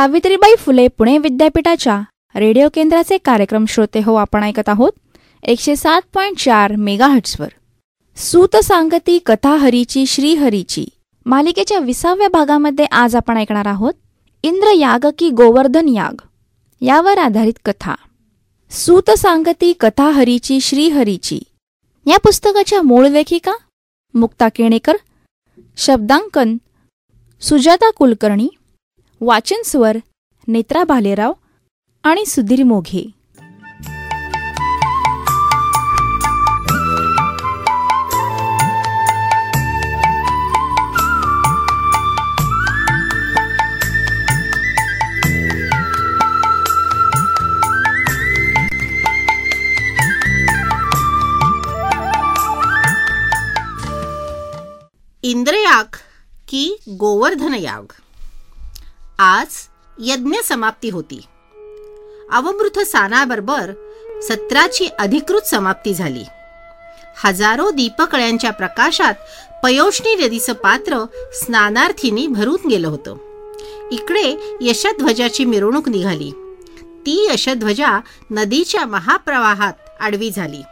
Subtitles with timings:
[0.00, 2.00] सावित्रीबाई फुले पुणे विद्यापीठाच्या
[2.34, 4.92] रेडिओ केंद्राचे कार्यक्रम श्रोते हो आपण ऐकत आहोत.
[5.42, 7.48] एकशे सात पॉईंट चार मेगाहट्सवर
[8.16, 10.86] सूत सांगती कथा हरीची श्रीहरीची
[11.26, 13.92] मालिकेच्या विसाव्या भागामध्ये आज आपण ऐकणार आहोत
[14.42, 16.22] इंद्र याग की गोवर्धन याग.
[16.80, 17.94] यावर आधारित कथा.
[18.70, 21.40] सूत सांगती कथा हरीची श्रीहरीची
[22.06, 23.52] या पुस्तकाच्या मूळ लेखिका
[24.14, 24.96] मुक्ता केणेकर
[25.76, 26.56] शब्दांकन
[27.40, 28.48] सुजाता कुलकर्णी
[29.22, 29.96] वाचन स्वर
[30.48, 31.32] नेत्रा भालेराव
[32.04, 33.10] आणि सुधीर मोघे.
[55.22, 55.84] इंद्रयाग
[56.48, 57.92] की गोवर्धन याग.
[59.22, 59.46] आज
[59.98, 61.20] यज्ञ समाप्ती होती.
[62.32, 63.72] अवमृत सानाबरोबर
[64.22, 66.24] सत्राची अधिकृत समाप्ती झाली.
[67.24, 69.14] हजारो दीपकळ्यांच्या प्रकाशात
[69.62, 73.16] पयोष्णी नदीचं पात्र स्नानार्थींनी भरून गेलं होतं.
[73.90, 76.30] इकडे यशध्वजाची मिरवणूक निघाली.
[76.82, 80.62] ती यशध्वजा नदीच्या महाप्रवाहात आडवी झाली.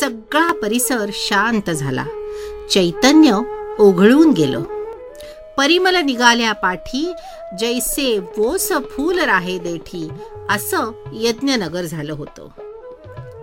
[0.00, 2.04] सगळा परिसर शांत झाला.
[2.70, 3.38] चैतन्य
[3.78, 4.62] ओघळून गेलं.
[5.58, 7.12] परिमल निघाल्या पाठी
[7.58, 10.08] जैसे वोस फूल राहे देठी
[10.50, 12.48] असं यज्ञनगर झालं होतं.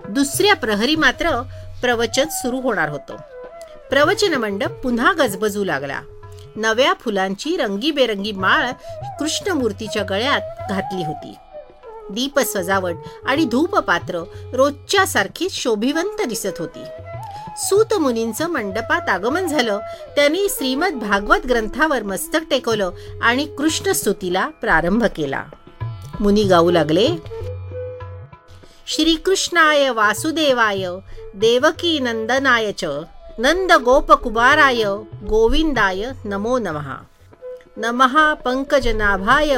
[0.10, 1.42] दुसऱ्या प्रहरी मात्र
[1.82, 3.16] प्रवचन सुरू होणार होतं.
[3.90, 6.02] प्रवचन मंडप पुन्हा गजबजू लागला.
[6.56, 8.72] नव्या फुलांची रंगीबेरंगी माळ
[9.20, 11.34] कृष्णमूर्तीच्या गळ्यात घातली होती.
[12.12, 16.84] दीप सजावट आणि धूपपात्र रोजच्या सारखी शोभिवंत दिसत होती.
[17.60, 19.80] सूत मुनींचं मंडपात आगमन झालं.
[20.16, 25.44] त्यांनी श्रीमद भागवत ग्रंथावर मस्तक टेकवलं आणि कृष्ण स्तुतीला प्रारंभ केला.
[26.20, 27.08] मुनी गाऊ लागले.
[28.88, 30.88] श्रीकृष्णाय वासुदेवाय
[31.34, 32.86] देवकी नंदनाय च
[33.38, 34.84] नंद गोपकुमाराय
[35.30, 36.94] गोविंदाय नमो नमः.
[37.78, 39.56] नमः पंकजनाभाय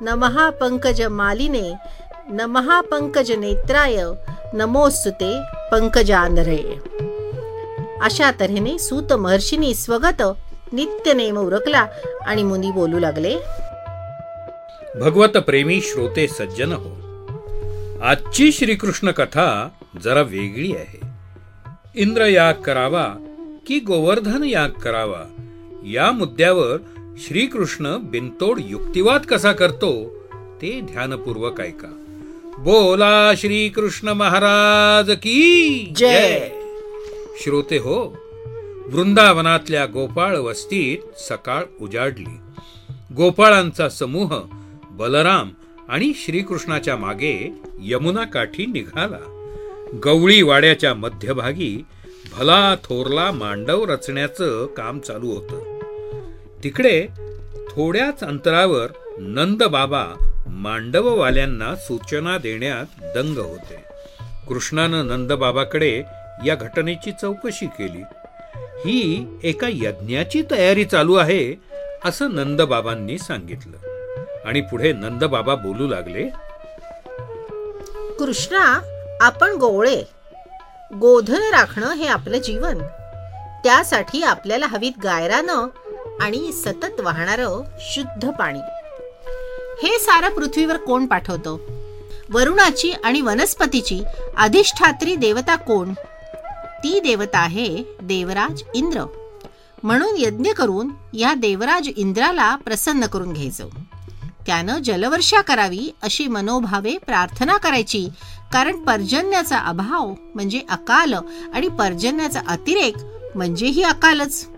[0.00, 1.74] नमहा पंकज मालिने
[2.28, 4.02] नमहा पंकज नेत्राय
[4.54, 5.38] नमोस्तुते
[5.72, 6.78] पंकजानरे.
[8.02, 10.22] अशा तऱ्हेने सूत महर्षीनी स्वगत
[10.72, 11.86] नित्यनेम उरकला
[12.26, 13.34] आणि मुनी बोलू लागले
[15.00, 16.98] भगवत प्रेमी श्रोते सज्जन हो
[18.02, 19.68] आजची श्रीकृष्ण कथा
[20.04, 21.00] जरा वेगळी आहे.
[21.94, 23.06] इंद्र याग करावा
[23.66, 25.22] की गोवर्धन याग करावा
[25.86, 26.76] या मुद्द्यावर
[27.18, 29.92] श्रीकृष्ण बिनतोड युक्तिवाद कसा करतो
[30.62, 31.92] ते ध्यानपूर्वक ऐका.
[32.58, 36.48] बोला श्रीकृष्ण महाराज की जय.
[37.40, 38.16] श्रोते हो.
[38.86, 42.40] वृंदावनातल्या गोपाळ वस्तीत सकाळ उजाडली.
[43.14, 44.40] गोपाळांचा समूह
[44.90, 45.50] बलराम
[45.88, 49.18] आणि श्रीकृष्णाच्या मागे यमुना काठी निघाला.
[50.04, 51.84] गवळी वाड्याच्या मध्यभागी
[52.38, 55.78] भला थोरला मांडव रचण्याचं काम चालू होतं.
[56.64, 57.06] तिकडे
[57.70, 60.06] थोड्याच अंतरावर नंद बाबा
[60.46, 63.84] मांडववाल्यांना सूचना देण्यात दंग होते.
[64.48, 66.02] कृष्णानं नंदबाबाकडे
[66.46, 68.02] या घटनेची चौकशी केली.
[68.84, 71.54] ही एका यज्ञाची तयारी चालू आहे
[72.04, 73.76] असं नंदबाबांनी सांगितलं.
[74.44, 76.28] आणि पुढे नंदबाबा बोलू लागले
[78.18, 78.80] कृष्णा
[79.20, 80.02] आपण गोवळे.
[80.94, 82.78] गोधन राखणं हे आपलं जीवन.
[83.64, 85.66] त्यासाठी आपल्याला हवीत गायरानं
[86.20, 88.58] आणि सतत वाहणारं शुद्ध पाणी.
[89.82, 91.60] हे सारं पृथ्वीवर कोण पाठवतो?
[92.30, 94.02] वरुणाची आणि वनस्पतीची
[94.36, 95.92] अधिष्ठात्री देवता कोण?
[96.84, 99.04] ती देवता आहे देवराज इंद्र.
[99.82, 103.68] म्हणून यज्ञ करून या देवराज इंद्राला प्रसन्न करून घ्यायचं.
[104.46, 108.08] त्यानं जलवर्षा करावी अशी मनोभावे प्रार्थना करायची.
[108.52, 111.14] कारण पर्जन्याचा अभाव म्हणजे अकाल
[111.54, 112.96] आणि पर्जन्याचा अतिरेक
[113.34, 114.48] म्हणजे ही अकालच.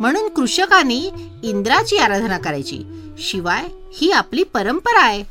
[0.00, 1.10] म्हणून कृषकांनी
[1.42, 2.84] इंद्राची आराधना करायची.
[3.18, 5.24] शिवाय ही आपली परंपरा आहे.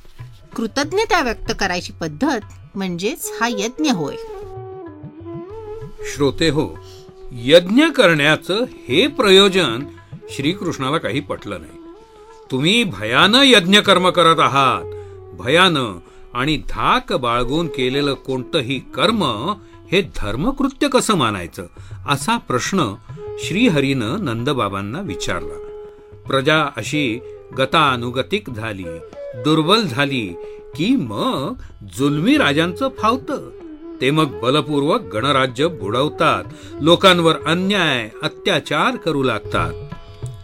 [0.56, 2.40] कृतज्ञता व्यक्त करायची पद्धत
[2.76, 4.16] म्हणजेच हा यज्ञ होय.
[6.04, 6.80] श्रोते हो
[7.32, 9.84] यज्ञ करण्याचं हे प्रयोजन
[10.30, 11.80] श्रीकृष्णाला काही पटलं नाही.
[12.52, 14.84] तुम्ही भयानं यज्ञ कर्म करत आहात.
[15.40, 16.00] भयानं
[16.34, 19.24] आणि धाक बाळगून केलेलं कोणतंही कर्म
[19.92, 21.66] हे धर्मकृत्य कसं मानायचं?
[22.08, 22.96] असा प्रश्न
[23.40, 25.86] श्रीहरीनं नंदबाबांना विचारला.
[26.28, 27.20] प्रजा अशी
[27.58, 28.84] गतानुगतिक झाली
[29.36, 30.28] दुर्बल झाली
[30.76, 31.54] की मग
[31.98, 33.50] जुलमी राजांचं फावतं?
[34.02, 36.44] ते मग बलपूर्वक गणराज्य बुडवतात.
[36.82, 39.74] लोकांवर अन्याय अत्याचार करू लागतात.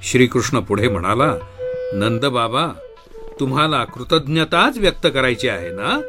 [0.03, 1.35] श्रीकृष्ण पुढे म्हणाला
[1.93, 2.67] नंदबाबा
[3.39, 6.01] तुम्हाला कृतज्ञताच व्यक्त करायची आहे ना?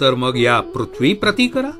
[0.00, 1.70] तर मग या पृथ्वी प्रती करा.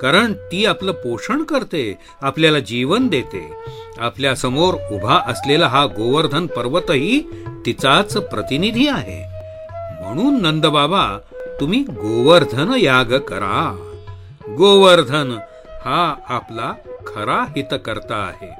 [0.00, 3.52] कारण ती आपलं पोषण करते आपल्याला जीवन देते.
[3.98, 7.20] आपल्यासमोर उभा असलेला हा गोवर्धन पर्वतही
[7.66, 9.36] तिचाच प्रतिनिधी आहे.
[10.04, 11.18] म्हणून नंदबाबा
[11.60, 13.85] तुम्ही गोवर्धन याग करा.
[14.48, 15.38] गोवर्धन
[15.84, 16.72] हा आपला
[17.06, 18.50] खरा हितकर्ता आहे.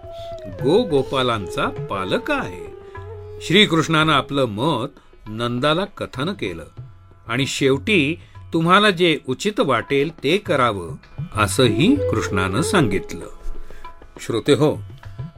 [0.50, 2.66] गो गोपालांचा पालक आहे.
[3.40, 4.86] श्रीकृष्णानं आपलं मत
[5.28, 6.64] नंदाला कथन केलं.
[7.28, 8.20] आणि शेवटी
[8.52, 10.90] तुम्हाला जे उचित वाटेल ते करावं
[11.36, 13.26] असंही कृष्णानं सांगितलं.
[14.20, 14.82] श्रोते हो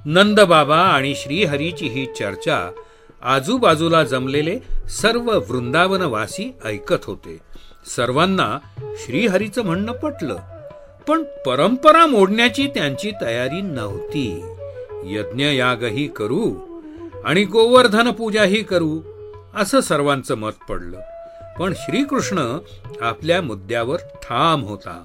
[0.04, 2.70] नंदबाबा आणि श्रीहरीची ही चर्चा
[3.22, 4.58] आजूबाजूला जमलेले
[4.88, 7.47] सर्व वृंदावनवासी ऐकत होते.
[7.88, 10.36] सर्वांना श्रीहरीचं म्हणणं पटलं.
[11.08, 14.44] पण परंपरा मोडण्याची त्यांची तयारी नव्हती.
[15.04, 16.54] यज्ञयागही करू
[17.24, 19.00] आणि गोवर्धन पूजाही करू
[19.56, 21.00] असं सर्वांचं मत पडलं.
[21.58, 22.58] पण श्रीकृष्ण
[23.00, 25.04] आपल्या मुद्द्यावर ठाम होता.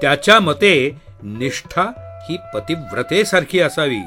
[0.00, 1.82] त्याच्या मते निष्ठा
[2.28, 4.00] ही पतिव्रतेसारखी असावी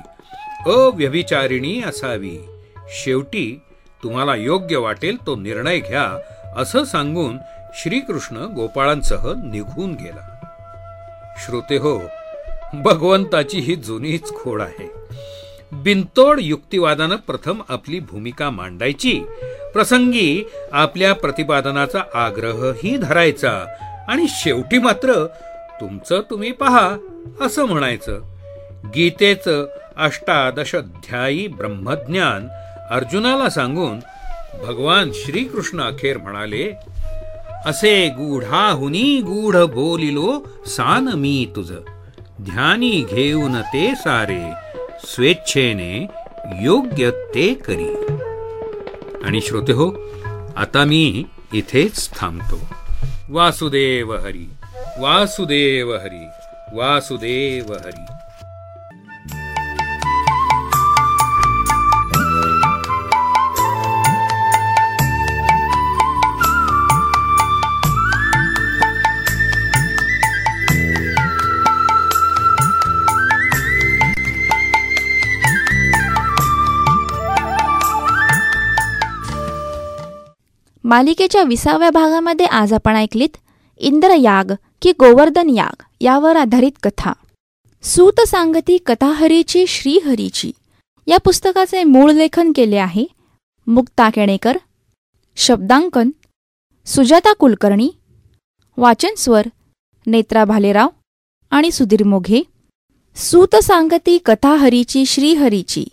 [0.66, 2.38] अव्यभिचारिणी असावी.
[2.90, 3.62] शेवटी
[4.04, 6.22] तुम्हाला योग्य वाटेल तो निर्णय घ्या
[6.58, 7.38] असं सांगून
[7.76, 10.30] श्रीकृष्ण गोपाळांसह निघून गेला.
[11.38, 12.02] श्रोते हो
[12.74, 14.92] भगवंताची ही जुनीच खोड आहे.
[15.72, 19.24] बिनतोड युक्तिवादानं प्रथम आपली भूमिका मांडायची.
[19.74, 23.66] प्रसंगी आपल्या प्रतिपादनाचा आग्रहही धरायचा.
[24.08, 25.28] आणि शेवटी मात्र
[25.82, 26.98] तुमचं तुम्ही पहा
[27.42, 28.22] असं म्हणायचं.
[28.96, 29.66] गीतेचं
[29.98, 32.48] अष्टादशाध्यायी ब्रह्मज्ञान
[32.90, 34.00] अर्जुनाला सांगून
[34.66, 36.72] भगवान श्रीकृष्ण अखेर म्हणाले
[37.66, 41.72] असे गूढाहुनी गूढ बोलिलो सान मी तुझ.
[42.42, 44.42] ध्यानी घेऊन ते सारे
[45.06, 46.08] स्वेच्छेने
[46.62, 47.94] योग्य ते करी.
[49.26, 49.88] आणि श्रोते हो
[50.58, 52.60] आता मी इथेच थांबतो.
[53.30, 54.50] वासुदेव हरी
[55.00, 56.26] वासुदेव हरी
[56.74, 58.13] वासुदेव हरी.
[80.86, 83.38] मालिकेच्या विसाव्या भागामध्ये आज आपण ऐकलीत
[83.78, 84.52] इंद्रयाग
[84.82, 87.14] की गोवर्धन याग यावर आधारित कथा.
[87.84, 90.52] सूत सांगती कथाहरीची श्रीहरीची.
[91.08, 93.06] या पुस्तकाचे मूळ लेखन केले आहे
[93.68, 94.58] मुक्ता केणेकर
[95.36, 96.10] शब्दांकन
[96.86, 97.90] सुजाता कुलकर्णी
[98.78, 99.48] वाचनस्वर
[100.08, 100.88] नेत्रा भालेराव
[101.52, 102.42] आणि सुधीर मोघे.
[103.16, 105.86] सूत सांगती कथाहरीची श्रीहरीची.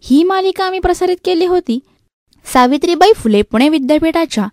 [0.00, 1.78] ही मालिका आम्ही प्रसारित केली होती
[2.46, 4.46] सावित्रीबाई फुले पुणे विद्यापीठाच्या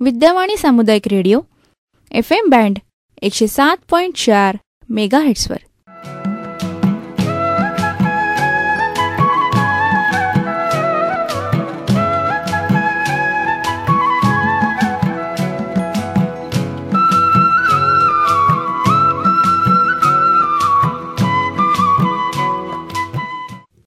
[0.00, 1.40] विद्यावाणी सामुदायिक रेडिओ
[2.10, 2.78] एफ एम बँड
[3.22, 4.56] एकशे सात पॉईंट चार
[4.88, 5.56] मेगाहेट्सवर.